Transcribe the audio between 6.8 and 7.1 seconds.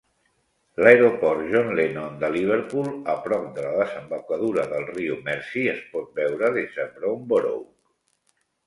de